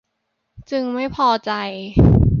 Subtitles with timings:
[0.71, 1.51] จึงไม่พอใจ